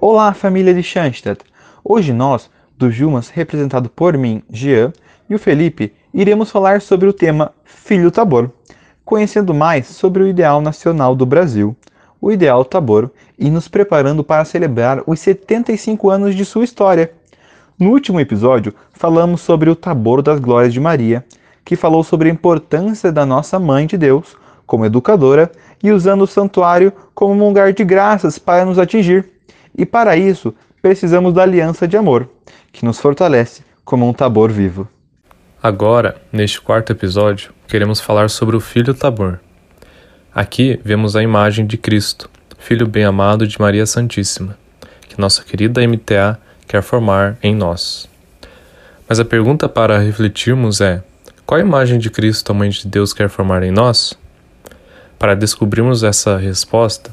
Olá, 0.00 0.32
família 0.32 0.72
de 0.72 0.80
Schanstatt! 0.80 1.40
Hoje 1.82 2.12
nós, 2.12 2.48
do 2.76 2.88
Jumas, 2.88 3.30
representado 3.30 3.88
por 3.88 4.16
mim, 4.16 4.44
Jean, 4.48 4.92
e 5.28 5.34
o 5.34 5.40
Felipe, 5.40 5.92
iremos 6.14 6.52
falar 6.52 6.80
sobre 6.80 7.08
o 7.08 7.12
tema 7.12 7.50
Filho 7.64 8.08
Tabor, 8.12 8.48
conhecendo 9.04 9.52
mais 9.52 9.88
sobre 9.88 10.22
o 10.22 10.28
ideal 10.28 10.60
nacional 10.60 11.16
do 11.16 11.26
Brasil, 11.26 11.76
o 12.20 12.30
Ideal 12.30 12.64
Tabor, 12.64 13.10
e 13.36 13.50
nos 13.50 13.66
preparando 13.66 14.22
para 14.22 14.44
celebrar 14.44 15.02
os 15.04 15.18
75 15.18 16.10
anos 16.10 16.36
de 16.36 16.44
sua 16.44 16.62
história. 16.62 17.10
No 17.76 17.90
último 17.90 18.20
episódio, 18.20 18.72
falamos 18.92 19.40
sobre 19.40 19.68
o 19.68 19.74
Tabor 19.74 20.22
das 20.22 20.38
Glórias 20.38 20.72
de 20.72 20.78
Maria, 20.78 21.26
que 21.64 21.74
falou 21.74 22.04
sobre 22.04 22.28
a 22.28 22.32
importância 22.32 23.10
da 23.10 23.26
nossa 23.26 23.58
Mãe 23.58 23.84
de 23.84 23.98
Deus 23.98 24.36
como 24.64 24.86
educadora 24.86 25.50
e 25.82 25.90
usando 25.90 26.22
o 26.22 26.26
santuário 26.28 26.92
como 27.16 27.34
um 27.34 27.48
lugar 27.48 27.72
de 27.72 27.82
graças 27.82 28.38
para 28.38 28.64
nos 28.64 28.78
atingir. 28.78 29.37
E 29.78 29.86
para 29.86 30.16
isso, 30.16 30.52
precisamos 30.82 31.32
da 31.32 31.44
aliança 31.44 31.86
de 31.86 31.96
amor, 31.96 32.28
que 32.72 32.84
nos 32.84 32.98
fortalece 32.98 33.62
como 33.84 34.08
um 34.08 34.12
Tabor 34.12 34.50
vivo. 34.50 34.88
Agora, 35.62 36.20
neste 36.32 36.60
quarto 36.60 36.90
episódio, 36.90 37.52
queremos 37.68 38.00
falar 38.00 38.28
sobre 38.28 38.56
o 38.56 38.60
Filho 38.60 38.92
Tabor. 38.92 39.38
Aqui 40.34 40.80
vemos 40.84 41.14
a 41.14 41.22
imagem 41.22 41.64
de 41.64 41.78
Cristo, 41.78 42.28
Filho 42.58 42.88
bem-amado 42.88 43.46
de 43.46 43.60
Maria 43.60 43.86
Santíssima, 43.86 44.58
que 45.08 45.20
nossa 45.20 45.44
querida 45.44 45.86
MTA 45.86 46.40
quer 46.66 46.82
formar 46.82 47.38
em 47.40 47.54
nós. 47.54 48.08
Mas 49.08 49.20
a 49.20 49.24
pergunta 49.24 49.68
para 49.68 49.98
refletirmos 49.98 50.80
é: 50.80 51.04
qual 51.46 51.60
imagem 51.60 52.00
de 52.00 52.10
Cristo 52.10 52.50
a 52.50 52.54
Mãe 52.54 52.68
de 52.68 52.86
Deus 52.88 53.12
quer 53.12 53.28
formar 53.28 53.62
em 53.62 53.70
nós? 53.70 54.18
Para 55.18 55.36
descobrirmos 55.36 56.02
essa 56.02 56.36
resposta, 56.36 57.10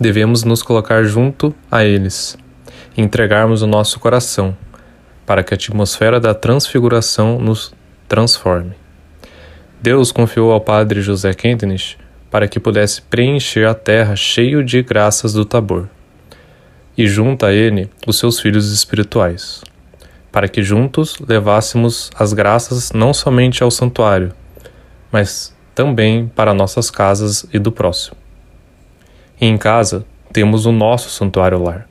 devemos 0.00 0.44
nos 0.44 0.62
colocar 0.62 1.04
junto 1.04 1.54
a 1.70 1.84
eles 1.84 2.36
e 2.96 3.02
entregarmos 3.02 3.62
o 3.62 3.66
nosso 3.66 3.98
coração, 3.98 4.56
para 5.26 5.42
que 5.42 5.52
a 5.52 5.56
atmosfera 5.56 6.18
da 6.18 6.34
transfiguração 6.34 7.38
nos 7.38 7.72
transforme. 8.08 8.74
Deus 9.80 10.10
confiou 10.10 10.52
ao 10.52 10.60
padre 10.60 11.00
José 11.02 11.32
Kentenich 11.34 11.96
para 12.30 12.48
que 12.48 12.60
pudesse 12.60 13.00
preencher 13.02 13.66
a 13.66 13.74
terra 13.74 14.14
cheio 14.16 14.62
de 14.62 14.82
graças 14.82 15.32
do 15.32 15.44
Tabor, 15.44 15.88
e 16.96 17.06
junto 17.06 17.46
a 17.46 17.52
ele 17.52 17.88
os 18.06 18.18
seus 18.18 18.40
filhos 18.40 18.72
espirituais, 18.72 19.62
para 20.30 20.48
que 20.48 20.62
juntos 20.62 21.16
levássemos 21.26 22.10
as 22.18 22.32
graças 22.32 22.92
não 22.92 23.14
somente 23.14 23.62
ao 23.62 23.70
santuário, 23.70 24.32
mas 25.10 25.54
também 25.74 26.26
para 26.34 26.52
nossas 26.52 26.90
casas 26.90 27.46
e 27.52 27.58
do 27.58 27.72
próximo. 27.72 28.16
E 29.40 29.46
em 29.46 29.56
casa 29.56 30.04
temos 30.32 30.66
o 30.66 30.72
nosso 30.72 31.10
santuário 31.10 31.62
lar, 31.62 31.88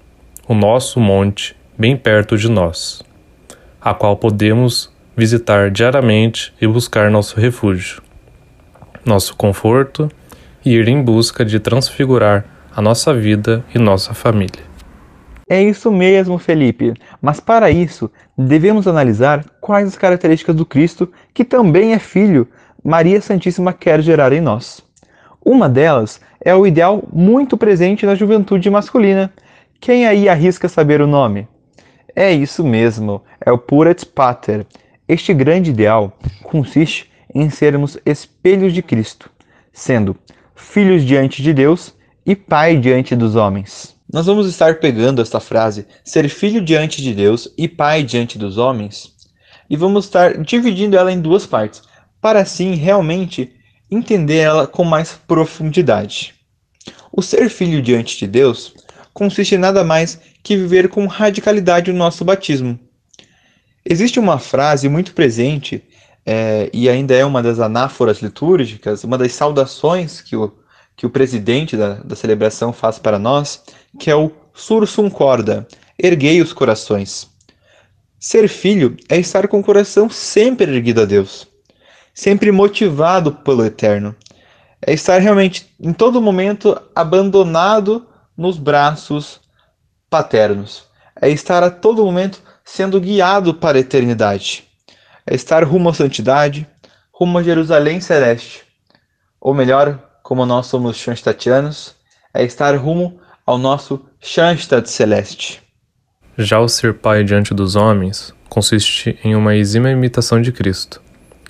o 0.48 0.54
nosso 0.54 1.00
monte 1.00 1.56
bem 1.78 1.96
perto 1.96 2.38
de 2.38 2.50
nós, 2.50 3.02
a 3.80 3.94
qual 3.94 4.18
podemos 4.18 4.92
visitar 5.16 5.72
diariamente 5.72 6.54
e 6.60 6.68
buscar 6.68 7.10
nosso 7.10 7.40
refúgio, 7.40 8.02
nosso 9.06 9.36
conforto 9.36 10.10
e 10.66 10.74
ir 10.74 10.90
em 10.90 11.02
busca 11.02 11.46
de 11.46 11.58
transfigurar 11.58 12.46
a 12.76 12.82
nossa 12.82 13.14
vida 13.14 13.64
e 13.74 13.80
nossa 13.80 14.14
família. 14.14 14.68
É 15.50 15.64
isso 15.64 15.90
mesmo, 15.90 16.38
Felipe. 16.38 16.94
Mas 17.22 17.40
para 17.40 17.72
isso, 17.72 18.12
devemos 18.38 18.86
analisar 18.86 19.46
quais 19.62 19.88
as 19.88 19.98
características 19.98 20.54
do 20.54 20.66
Cristo, 20.66 21.10
que 21.34 21.46
também 21.46 21.94
é 21.94 22.00
filho, 22.00 22.46
Maria 22.84 23.22
Santíssima 23.22 23.72
quer 23.72 24.02
gerar 24.02 24.34
em 24.34 24.42
nós. 24.42 24.86
Uma 25.44 25.70
delas 25.70 26.20
é 26.40 26.54
o 26.56 26.66
ideal 26.66 27.04
muito 27.12 27.58
presente 27.58 28.06
na 28.06 28.16
juventude 28.16 28.70
masculina. 28.70 29.32
Quem 29.80 30.08
aí 30.08 30.28
arrisca 30.28 30.68
saber 30.68 31.02
o 31.02 31.08
nome? 31.08 31.48
É 32.16 32.32
isso 32.32 32.64
mesmo, 32.64 33.24
é 33.46 33.52
o 33.52 33.58
Purat 33.58 34.04
Pater. 34.06 34.66
Este 35.08 35.34
grande 35.34 35.70
ideal 35.70 36.18
consiste 36.44 37.12
em 37.34 37.50
sermos 37.50 37.98
espelhos 38.06 38.74
de 38.74 38.82
Cristo, 38.82 39.30
sendo 39.72 40.16
filhos 40.56 41.04
diante 41.04 41.44
de 41.44 41.54
Deus 41.54 41.94
e 42.26 42.36
pai 42.36 42.78
diante 42.78 43.16
dos 43.16 43.36
homens. 43.36 43.96
Nós 44.12 44.26
vamos 44.26 44.48
estar 44.48 44.80
pegando 44.80 45.22
esta 45.22 45.40
frase, 45.40 45.86
ser 46.04 46.30
filho 46.30 46.62
diante 46.62 47.02
de 47.02 47.14
Deus 47.14 47.54
e 47.58 47.68
pai 47.68 48.04
diante 48.04 48.38
dos 48.38 48.58
homens, 48.58 49.12
e 49.70 49.76
vamos 49.76 50.06
estar 50.06 50.38
dividindo 50.38 50.98
ela 50.98 51.12
em 51.12 51.20
duas 51.20 51.46
partes, 51.46 51.82
para 52.22 52.40
assim 52.40 52.74
realmente 52.74 53.54
entender 53.90 54.38
ela 54.38 54.68
com 54.68 54.84
mais 54.84 55.14
profundidade. 55.28 56.36
O 57.12 57.22
ser 57.22 57.50
filho 57.50 57.82
diante 57.82 58.18
de 58.18 58.28
Deus 58.28 58.74
consiste 59.14 59.56
em 59.56 59.58
nada 59.58 59.84
mais 59.84 60.20
que 60.44 60.56
viver 60.56 60.90
com 60.90 61.08
radicalidade 61.08 61.90
o 61.90 61.96
nosso 61.96 62.24
batismo. 62.24 62.80
Existe 63.84 64.20
uma 64.20 64.38
frase 64.38 64.88
muito 64.90 65.14
presente 65.14 65.84
é, 66.26 66.70
e 66.74 66.90
ainda 66.90 67.16
é 67.16 67.24
uma 67.24 67.42
das 67.42 67.60
anáforas 67.60 68.22
litúrgicas, 68.22 69.04
uma 69.04 69.18
das 69.18 69.32
saudações 69.34 70.22
que 70.22 70.36
o, 70.36 70.54
que 70.96 71.06
o 71.06 71.10
presidente 71.10 71.78
da, 71.78 71.96
da 71.96 72.16
celebração 72.16 72.74
faz 72.74 73.00
para 73.00 73.18
nós, 73.18 73.64
que 73.98 74.12
é 74.12 74.16
o 74.16 74.32
sursum 74.54 75.10
corda, 75.10 75.66
erguei 75.98 76.42
os 76.42 76.52
corações. 76.52 77.30
Ser 78.20 78.48
filho 78.50 78.98
é 79.08 79.18
estar 79.18 79.48
com 79.48 79.60
o 79.60 79.64
coração 79.64 80.10
sempre 80.10 80.76
erguido 80.76 81.02
a 81.02 81.06
Deus, 81.06 81.48
sempre 82.18 82.52
motivado 82.52 83.32
pelo 83.32 83.66
Eterno. 83.66 84.16
É 84.82 84.94
estar 84.94 85.20
realmente 85.20 85.74
em 85.80 85.94
todo 85.94 86.22
momento 86.22 86.80
abandonado 86.96 88.08
nos 88.36 88.58
braços 88.58 89.40
paternos. 90.10 90.86
É 91.22 91.30
estar 91.30 91.64
a 91.64 91.70
todo 91.70 92.06
momento 92.06 92.42
sendo 92.64 93.00
guiado 93.02 93.54
para 93.54 93.78
a 93.78 93.82
eternidade 93.82 94.68
é 95.28 95.36
estar 95.36 95.64
rumo 95.66 95.90
à 95.90 95.94
santidade, 95.94 96.66
rumo 97.12 97.38
a 97.38 97.44
Jerusalém 97.44 98.00
celeste. 98.00 98.64
Ou 99.42 99.54
melhor, 99.54 100.00
como 100.24 100.46
nós 100.46 100.68
somos 100.68 100.96
Schanstatianos, 100.96 101.96
é 102.34 102.44
estar 102.44 102.74
rumo 102.78 103.20
ao 103.46 103.58
nosso 103.58 104.06
Schanstatt 104.22 104.90
celeste. 104.90 105.62
Já 106.38 106.60
o 106.60 106.70
ser 106.70 106.94
pai 106.94 107.24
diante 107.24 107.54
dos 107.54 107.76
homens 107.76 108.34
consiste 108.48 109.20
em 109.24 109.36
uma 109.36 109.56
exímia 109.56 109.92
imitação 109.92 110.42
de 110.42 110.52
Cristo, 110.52 111.02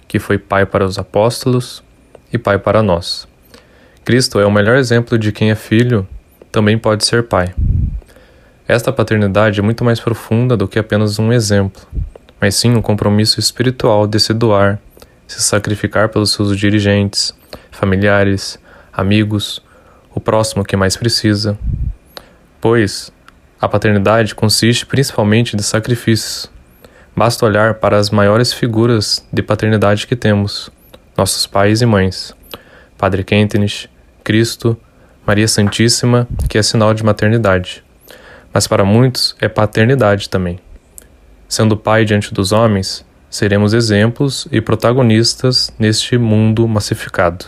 que 0.07 0.19
foi 0.19 0.37
pai 0.37 0.65
para 0.65 0.85
os 0.85 0.97
apóstolos 0.97 1.83
e 2.31 2.37
pai 2.37 2.57
para 2.57 2.81
nós. 2.81 3.27
Cristo 4.05 4.39
é 4.39 4.45
o 4.45 4.51
melhor 4.51 4.77
exemplo 4.77 5.17
de 5.17 5.31
quem 5.31 5.51
é 5.51 5.55
filho, 5.55 6.07
também 6.51 6.77
pode 6.77 7.05
ser 7.05 7.23
pai. 7.23 7.53
Esta 8.67 8.91
paternidade 8.91 9.59
é 9.59 9.63
muito 9.63 9.83
mais 9.83 9.99
profunda 9.99 10.55
do 10.57 10.67
que 10.67 10.79
apenas 10.79 11.19
um 11.19 11.31
exemplo, 11.31 11.81
mas 12.39 12.55
sim 12.55 12.75
um 12.75 12.81
compromisso 12.81 13.39
espiritual 13.39 14.07
de 14.07 14.19
se 14.19 14.33
doar, 14.33 14.79
se 15.27 15.41
sacrificar 15.41 16.09
pelos 16.09 16.31
seus 16.31 16.57
dirigentes, 16.57 17.33
familiares, 17.71 18.59
amigos, 18.93 19.61
o 20.13 20.19
próximo 20.19 20.63
que 20.63 20.75
mais 20.75 20.97
precisa. 20.97 21.57
Pois 22.59 23.11
a 23.59 23.67
paternidade 23.67 24.35
consiste 24.35 24.85
principalmente 24.85 25.55
de 25.55 25.63
sacrifícios. 25.63 26.49
Basta 27.17 27.47
olhar 27.47 27.73
para 27.73 27.97
as 27.97 28.11
maiores 28.11 28.53
figuras 28.53 29.25
de 29.33 29.41
paternidade 29.41 30.05
que 30.05 30.15
temos, 30.15 30.69
nossos 31.17 31.47
pais 31.47 31.81
e 31.81 31.85
mães. 31.87 32.31
Padre 32.95 33.23
Kentenich, 33.23 33.89
Cristo, 34.23 34.77
Maria 35.25 35.47
Santíssima, 35.47 36.27
que 36.47 36.59
é 36.59 36.61
sinal 36.61 36.93
de 36.93 37.03
maternidade. 37.03 37.83
Mas 38.53 38.67
para 38.67 38.85
muitos 38.85 39.35
é 39.41 39.49
paternidade 39.49 40.29
também. 40.29 40.59
Sendo 41.49 41.75
pai 41.75 42.05
diante 42.05 42.31
dos 42.31 42.51
homens, 42.51 43.03
seremos 43.31 43.73
exemplos 43.73 44.47
e 44.51 44.61
protagonistas 44.61 45.73
neste 45.79 46.19
mundo 46.19 46.67
massificado. 46.67 47.45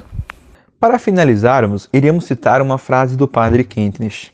Para 0.80 0.98
finalizarmos, 0.98 1.88
iremos 1.94 2.26
citar 2.26 2.60
uma 2.60 2.80
frase 2.80 3.16
do 3.16 3.28
padre 3.28 3.64
Kentenich. 3.64 4.32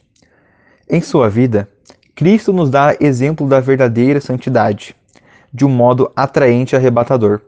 Em 0.90 1.01
sua 1.01 1.29
vida, 1.29 1.68
Cristo 2.16 2.54
nos 2.54 2.69
dá 2.69 2.95
exemplo 3.01 3.50
da 3.50 3.59
verdadeira 3.59 4.21
santidade, 4.21 4.95
de 5.56 5.66
um 5.66 5.69
modo 5.69 6.12
atraente 6.13 6.75
e 6.75 6.78
arrebatador. 6.78 7.40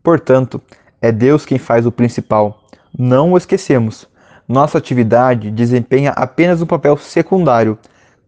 Portanto, 0.00 0.62
é 1.02 1.10
Deus 1.10 1.44
quem 1.44 1.58
faz 1.58 1.84
o 1.84 1.90
principal. 1.90 2.62
Não 2.96 3.32
o 3.32 3.36
esquecemos. 3.36 4.08
Nossa 4.46 4.78
atividade 4.78 5.50
desempenha 5.50 6.12
apenas 6.12 6.62
um 6.62 6.66
papel 6.66 6.96
secundário. 6.96 7.76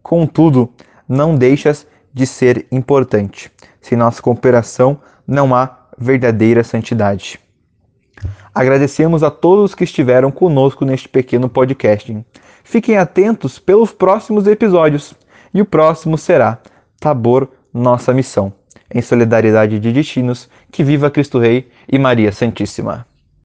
Contudo, 0.03 0.69
não 1.07 1.37
deixas 1.37 1.87
de 2.13 2.27
ser 2.27 2.67
importante. 2.69 3.49
Sem 3.79 3.97
nossa 3.97 4.21
cooperação, 4.21 4.99
não 5.25 5.55
há 5.55 5.87
verdadeira 5.97 6.61
santidade. 6.61 7.39
Agradecemos 8.53 9.23
a 9.23 9.31
todos 9.31 9.73
que 9.73 9.85
estiveram 9.85 10.31
conosco 10.31 10.83
neste 10.83 11.07
pequeno 11.07 11.47
podcast. 11.47 12.25
Fiquem 12.65 12.97
atentos 12.97 13.57
pelos 13.57 13.93
próximos 13.93 14.47
episódios. 14.47 15.13
E 15.53 15.61
o 15.61 15.65
próximo 15.65 16.17
será 16.17 16.59
Tabor, 16.99 17.47
nossa 17.73 18.13
missão. 18.13 18.58
Em 18.93 19.01
solidariedade 19.01 19.79
de 19.79 19.91
destinos, 19.91 20.49
que 20.71 20.83
viva 20.83 21.11
Cristo 21.11 21.39
Rei 21.39 21.69
e 21.87 21.97
Maria 21.97 22.31
Santíssima. 22.31 23.08